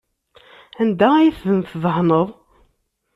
Anda 0.81 1.07
ay 1.15 1.31
ten-tdehneḍ? 1.41 2.29